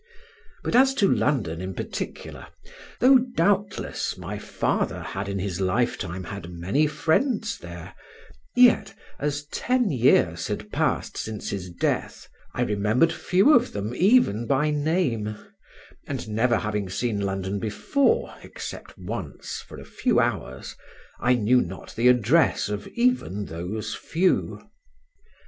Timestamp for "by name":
14.47-15.37